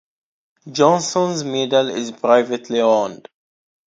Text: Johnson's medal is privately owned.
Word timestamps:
Johnson's 0.67 1.43
medal 1.43 1.87
is 1.89 2.11
privately 2.11 2.79
owned. 2.81 3.29